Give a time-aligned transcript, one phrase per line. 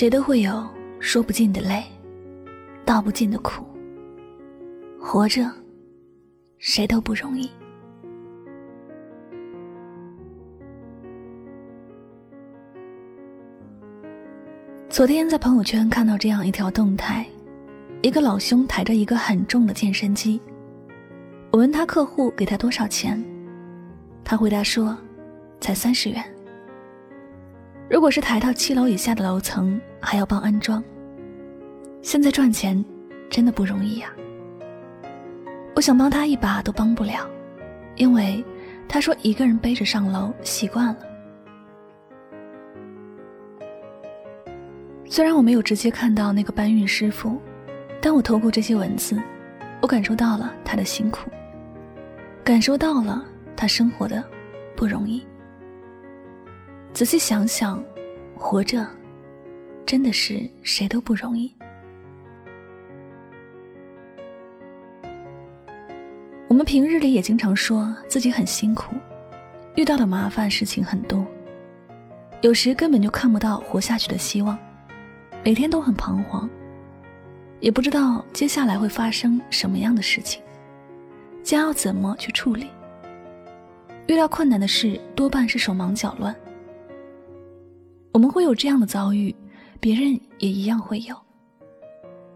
[0.00, 0.66] 谁都会有
[0.98, 1.84] 说不尽的泪，
[2.86, 3.66] 道不尽的苦。
[4.98, 5.46] 活着，
[6.56, 7.50] 谁都不容易。
[14.88, 17.26] 昨天在朋友圈看到这样一条动态：
[18.00, 20.40] 一个老兄抬着一个很重的健身机，
[21.50, 23.22] 我问他客户给他多少钱，
[24.24, 24.96] 他回答说，
[25.60, 26.24] 才三十元。
[27.90, 30.82] 如果是抬到七楼以下的楼层，还要帮安装。
[32.02, 32.82] 现在赚钱
[33.28, 34.12] 真的不容易呀。
[35.74, 37.28] 我想帮他一把都帮不了，
[37.96, 38.44] 因为
[38.88, 40.98] 他说一个人背着上楼习惯了。
[45.06, 47.40] 虽然我没有直接看到那个搬运师傅，
[48.00, 49.20] 但我透过这些文字，
[49.82, 51.28] 我感受到了他的辛苦，
[52.44, 54.22] 感受到了他生活的
[54.76, 55.26] 不容易。
[56.92, 57.82] 仔细想想，
[58.36, 58.86] 活着
[59.86, 61.50] 真的是谁都不容易。
[66.46, 68.94] 我们平日里也经常说自己很辛苦，
[69.76, 71.24] 遇到的麻烦事情很多，
[72.42, 74.58] 有时根本就看不到活下去的希望，
[75.42, 76.50] 每天都很彷徨，
[77.60, 80.42] 也不知道接下来会发生什么样的事情，
[81.42, 82.66] 将要怎么去处理。
[84.06, 86.34] 遇到困难的事，多半是手忙脚乱。
[88.12, 89.34] 我们会有这样的遭遇，
[89.78, 91.16] 别人也一样会有。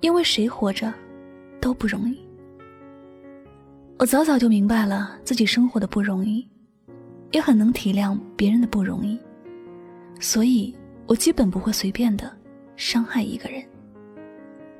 [0.00, 0.92] 因为谁活着
[1.60, 2.18] 都不容易。
[3.98, 6.46] 我早早就明白了自己生活的不容易，
[7.32, 9.18] 也很能体谅别人的不容易，
[10.20, 10.72] 所以
[11.06, 12.30] 我基本不会随便的
[12.76, 13.64] 伤害一个人，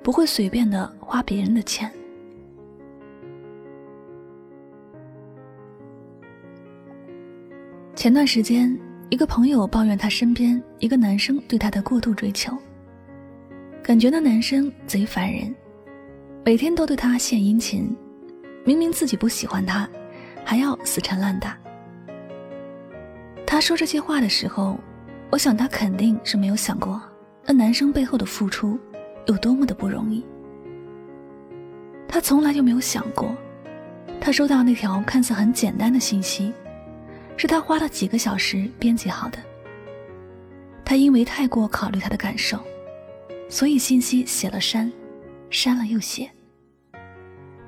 [0.02, 1.91] 不会随便的花别人的钱。
[7.96, 8.78] 前段时间。
[9.09, 12.56] 一个朋友抱怨他身边一个男生对他的过度追求，
[13.83, 15.55] 感觉那男生贼烦人，
[16.44, 17.97] 每天都对他献殷勤，
[18.65, 19.89] 明明自己不喜欢他，
[20.44, 21.56] 还要死缠烂打。
[23.47, 24.77] 他说这些话的时候，
[25.31, 27.00] 我想他肯定是没有想过
[27.44, 28.77] 那男生背后的付出
[29.27, 30.27] 有多么的不容易。
[32.09, 33.33] 他从来就没有想过，
[34.21, 36.53] 他收到那条看似很简单的信息。
[37.36, 39.38] 是他花了几个小时编辑好的。
[40.84, 42.58] 他因为太过考虑他的感受，
[43.48, 44.91] 所以信息写了删，
[45.50, 46.30] 删了又写。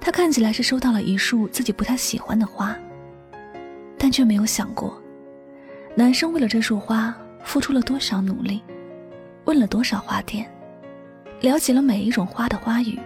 [0.00, 2.76] 他看起来是收到了一束自己不太喜欢的花，
[3.98, 5.02] 但却没有想过，
[5.96, 7.14] 男生为了这束花
[7.44, 8.62] 付出了多少努力，
[9.44, 10.48] 问了多少花店，
[11.40, 12.98] 了解了每一种花的花语，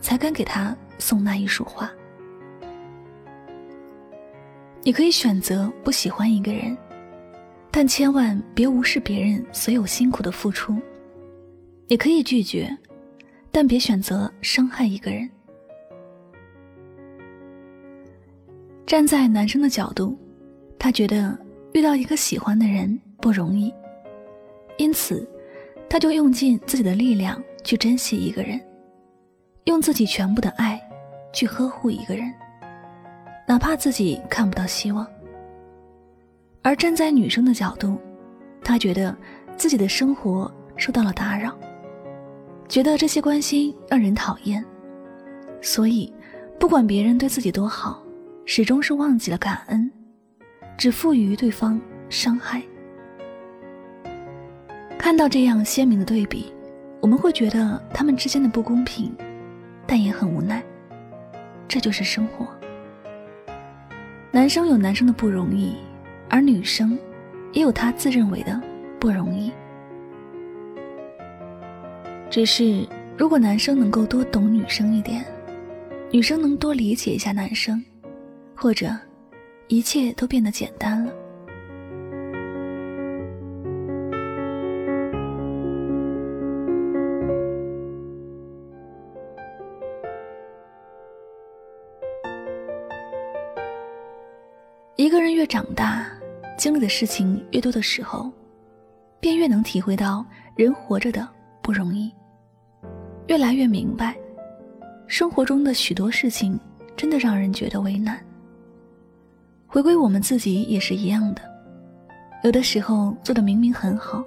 [0.00, 1.90] 才敢给他送那一束花。
[4.82, 6.76] 你可以选择不喜欢一个人，
[7.70, 10.74] 但千万别无视别人所有辛苦的付出。
[11.86, 12.74] 你可以拒绝，
[13.50, 15.28] 但别选择伤害一个人。
[18.86, 20.18] 站在男生的角度，
[20.78, 21.38] 他觉得
[21.72, 23.72] 遇到一个喜欢的人不容易，
[24.78, 25.28] 因此，
[25.88, 28.58] 他就用尽自己的力量去珍惜一个人，
[29.64, 30.80] 用自己全部的爱
[31.32, 32.32] 去呵护一个人。
[33.50, 35.04] 哪怕自己看不到希望，
[36.62, 37.98] 而站在女生的角度，
[38.62, 39.12] 她觉得
[39.56, 41.52] 自己的生活受到了打扰，
[42.68, 44.64] 觉得这些关心让人讨厌，
[45.60, 46.14] 所以
[46.60, 48.00] 不管别人对自己多好，
[48.44, 49.90] 始终是忘记了感恩，
[50.78, 52.62] 只赋予对方伤害。
[54.96, 56.52] 看到这样鲜明的对比，
[57.00, 59.12] 我们会觉得他们之间的不公平，
[59.88, 60.62] 但也很无奈，
[61.66, 62.46] 这就是生活。
[64.32, 65.74] 男生有男生的不容易，
[66.28, 66.96] 而女生
[67.52, 68.60] 也有她自认为的
[69.00, 69.50] 不容易。
[72.30, 72.86] 只是
[73.18, 75.24] 如果男生能够多懂女生一点，
[76.12, 77.84] 女生能多理解一下男生，
[78.54, 78.96] 或者
[79.66, 81.12] 一切都变得简单了。
[95.00, 96.06] 一个人越长大，
[96.58, 98.30] 经历的事情越多的时候，
[99.18, 100.22] 便越能体会到
[100.54, 101.26] 人活着的
[101.62, 102.12] 不容易。
[103.26, 104.14] 越来越明白，
[105.06, 106.60] 生活中的许多事情
[106.98, 108.22] 真的让人觉得为难。
[109.66, 111.40] 回归我们自己也是一样的，
[112.44, 114.22] 有的时候做的明明很好，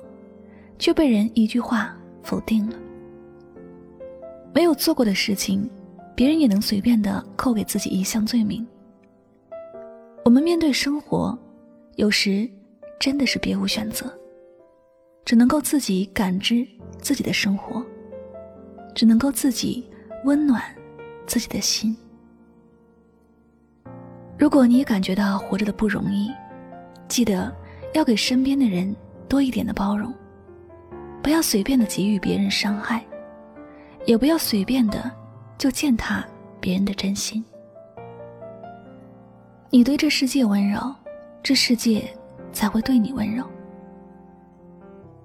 [0.80, 2.76] 却被人一句话否定了。
[4.56, 5.70] 没有做过的事情，
[6.16, 8.66] 别人也能随便的扣给自己一项罪名。
[10.26, 11.38] 我们面对生活，
[11.98, 12.50] 有时
[12.98, 14.10] 真的是别无选择，
[15.26, 16.66] 只能够自己感知
[16.98, 17.86] 自己的生活，
[18.96, 19.86] 只能够自己
[20.24, 20.64] 温暖
[21.28, 21.96] 自己的心。
[24.38, 26.32] 如果你也感觉到活着的不容易，
[27.10, 27.54] 记得
[27.94, 28.96] 要给身边的人
[29.28, 30.12] 多一点的包容，
[31.22, 33.06] 不要随便的给予别人伤害，
[34.06, 35.12] 也不要随便的
[35.58, 36.26] 就践踏
[36.62, 37.44] 别人的真心。
[39.74, 40.80] 你对这世界温柔，
[41.42, 42.08] 这世界
[42.52, 43.44] 才会对你温柔。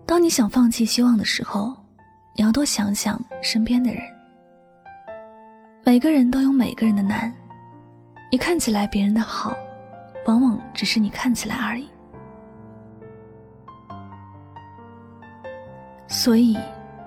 [0.07, 1.77] 当你想放弃希望的时候，
[2.35, 4.03] 你要多想想身边的人。
[5.85, 7.31] 每个人都有每个人的难，
[8.33, 9.55] 你看起来别人的好，
[10.27, 11.87] 往往只是你看起来而已。
[16.07, 16.57] 所以，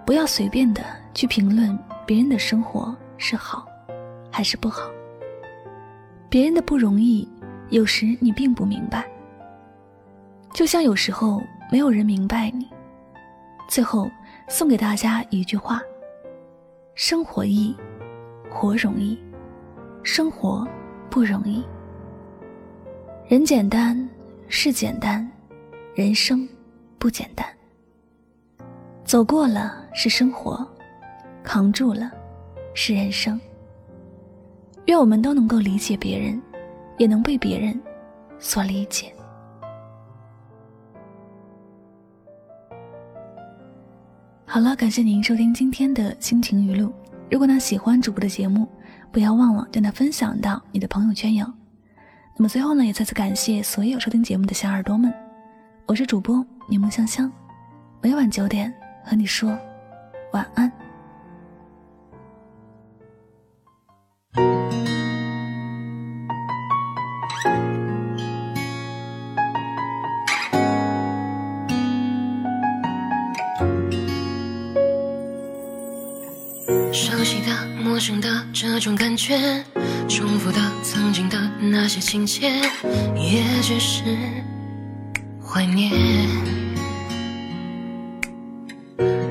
[0.05, 3.65] 不要随便的去评论别人的生活是好，
[4.31, 4.83] 还是不好。
[6.29, 7.27] 别人的不容易，
[7.71, 9.03] 有时你并不明白。
[10.53, 11.41] 就像有时候
[11.71, 12.69] 没有人明白你。
[13.68, 14.12] 最后
[14.50, 15.81] 送给大家一句话：
[16.94, 17.73] 生活易，
[18.50, 19.18] 活容易；
[20.03, 20.68] 生活
[21.09, 21.65] 不容易。
[23.27, 24.07] 人简单，
[24.50, 25.25] 事简单，
[25.95, 26.47] 人生
[27.00, 27.47] 不简单。
[29.06, 30.68] 走过了是生活，
[31.41, 32.12] 扛住了
[32.73, 33.39] 是人生。
[34.88, 36.41] 愿我们都能够理解别人，
[36.97, 37.79] 也能被别人
[38.39, 39.13] 所理解。
[44.45, 46.91] 好了，感谢您收听今天的心情语录。
[47.29, 48.67] 如果呢喜欢主播的节目，
[49.11, 51.45] 不要忘了将它分享到你的朋友圈哟。
[52.35, 55.13] 那么最后呢，也再次感谢所有收听节目的小耳朵们。
[55.85, 57.31] 我是主播柠檬香香，
[58.01, 58.73] 每晚九点
[59.05, 59.57] 和你说
[60.33, 60.71] 晚安。
[77.91, 79.38] 陌生的这种感觉，
[80.07, 82.49] 重复的、曾经的那些情节，
[83.17, 84.01] 也只是
[85.43, 85.91] 怀念。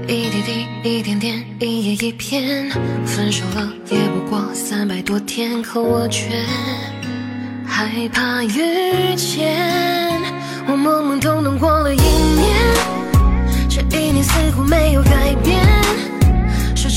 [0.06, 2.68] 一滴滴、一点点、一页一篇，
[3.06, 6.28] 分手了也不过三百多天，可我却
[7.66, 9.56] 害怕遇见。
[10.66, 12.54] 我懵懵懂懂过了一年，
[13.70, 15.79] 这一年似乎没有改变。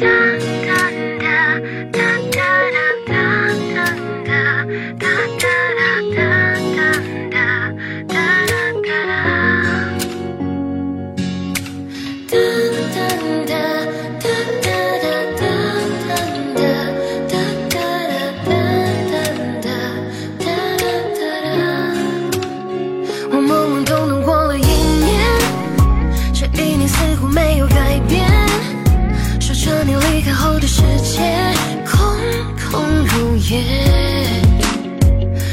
[0.00, 1.99] 淡淡的。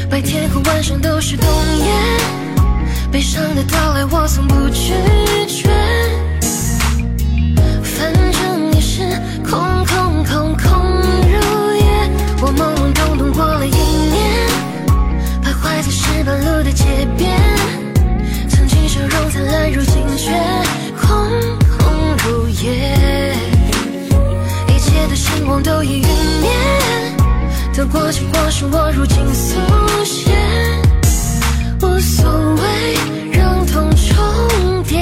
[0.08, 1.84] 白天和晚上都是冬夜，
[3.10, 4.92] 悲伤的到来我从不拒
[5.48, 5.57] 绝。
[27.98, 29.58] 过去过时，我如今速
[30.04, 30.30] 写，
[31.82, 32.94] 无所谓，
[33.32, 34.98] 让痛重叠。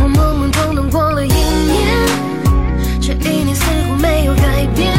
[0.00, 2.08] 我懵懵懂懂过了一年，
[3.00, 4.94] 这一年似乎没有改变。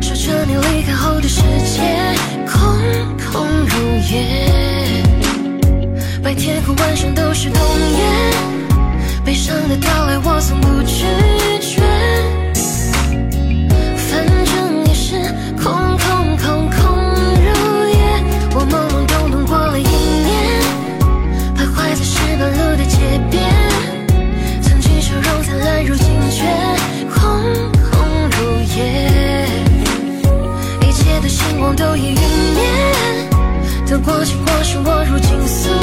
[0.00, 1.82] 说着你离开后的世界，
[2.50, 2.58] 空
[3.30, 3.74] 空如
[4.10, 5.02] 也。
[6.22, 8.32] 白天和晚上都是冬夜，
[9.22, 11.04] 悲伤的到来我从不拒
[11.60, 11.82] 绝。
[34.90, 35.77] 我如今思。